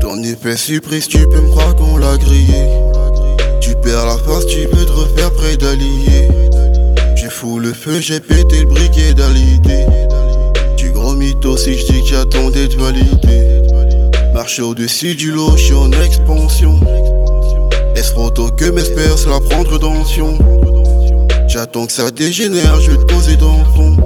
[0.00, 2.68] Ton épée surprise, tu peux me croire qu'on l'a grillé.
[3.60, 4.39] Tu perds la face,
[8.00, 9.84] j'ai pété le briquet d'alidé.
[10.76, 13.62] Tu gros mytho si j'dis que j'attendais de valider.
[14.34, 16.80] Marche au-dessus du lot, j'suis en expansion.
[17.94, 20.38] Est-ce photo que m'espère, c'est la prendre tension?
[21.48, 23.96] J'attends que ça dégénère, je te poser dans le fond.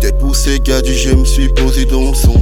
[0.00, 2.34] T'es poussé, gars du je me suis posé dans le son.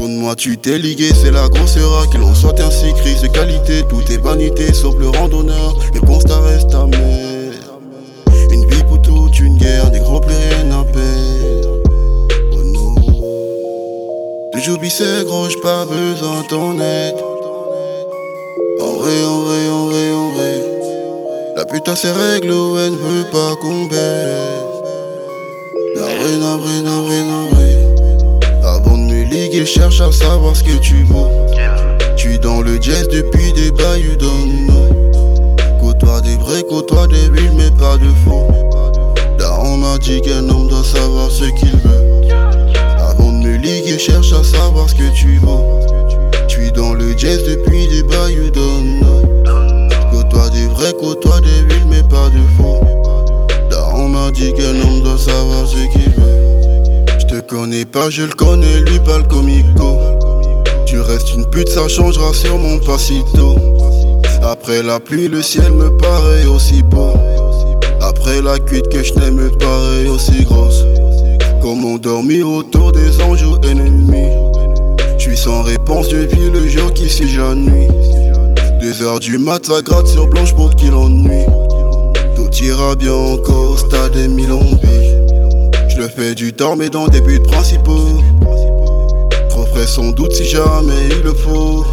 [0.00, 3.82] Moi, tu t'es ligué, c'est la grosseur que l'on soit ainsi, crise de qualité.
[3.88, 5.76] Tout est vanité, sauf le randonneur.
[5.94, 7.39] Le constat reste amer.
[8.52, 10.84] Une vie pour toute une guerre, des gros plus rien à
[12.52, 12.94] Oh non.
[14.52, 17.14] Toujours c'est gros, j'ai pas besoin de ton aide.
[18.80, 20.54] En vrai, en vrai, en vrai, en vrai.
[21.56, 24.70] La putain, c'est règle elle ne veut pas qu'on baisse.
[25.96, 27.70] Navré, navré, navré, navré.
[28.64, 31.28] Avant de me liguer, cherche à savoir ce que tu vaux.
[32.16, 35.09] Tu es dans le jazz depuis des bayous d'un
[36.10, 38.48] Côtoie des vrais, côtoie des villes, mais pas de faux.
[39.38, 42.28] Là, on m'a dit qu'un homme doit savoir ce qu'il veut.
[42.98, 45.64] Avant de me liguer, cherche à savoir ce que tu vaux.
[46.48, 49.06] Tu es dans le jazz depuis des bayous d'un
[50.10, 52.80] Côtoie des vrais, côtoie des villes, mais pas de faux.
[53.70, 57.04] Là, on m'a dit qu'un homme doit savoir ce qu'il veut.
[57.20, 59.96] Je te connais pas, je le connais, lui pas le comico.
[60.86, 63.54] Tu restes une pute, ça changera sur mon passito.
[64.42, 67.12] Après la pluie, le ciel me paraît aussi beau.
[68.00, 70.84] Après la cuite que je me paraît aussi grosse.
[71.62, 74.30] Comme on dormit autour des anges ennemis.
[75.18, 77.88] Je suis sans réponse, je vis le jour qui si nuit.
[78.80, 81.44] Deux heures du mat, ça gratte sur blanche pour qu'il ennuie.
[82.34, 84.48] Tout ira bien encore, stade des mille
[85.88, 88.08] Je le fais du temps, mais dans des buts principaux.
[89.50, 91.84] Trop frais sans doute si jamais il le faut.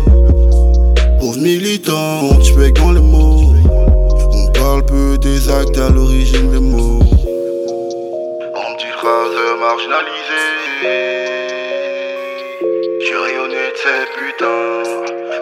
[13.83, 14.83] Ces putains.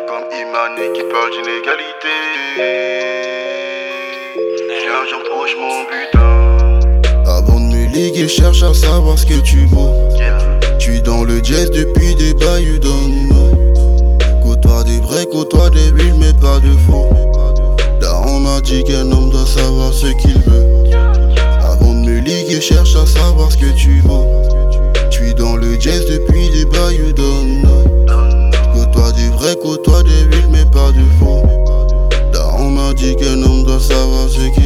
[0.08, 2.16] Comme Imani qui parle d'inégalité.
[4.68, 6.80] J'ai un jour proche mon butin.
[7.26, 9.94] Avant de me liguer, cherche à savoir ce que tu vaux.
[10.80, 16.16] Tu es dans le jazz depuis des bayous d'un Côtoie des vrais, côtoie des villes,
[16.20, 17.10] mais pas de faux.
[18.02, 20.66] Là, on m'a dit qu'un homme doit savoir ce qu'il veut.
[21.64, 24.26] Avant de me liguer, cherche à savoir ce que tu vaux.
[33.14, 34.65] que eu não dançava, sei que